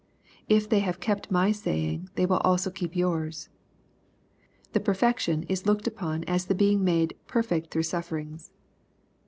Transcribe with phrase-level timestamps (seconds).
[0.17, 3.49] '*" If they have kept my saying they will also keep yours."
[4.73, 8.51] The perfection is looked upon as the being made ''peifect through sufferings."